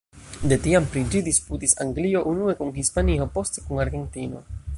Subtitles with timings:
[0.51, 4.45] De tiam pri ĝi disputis Anglio unue kun Hispanio, poste kun Argentino.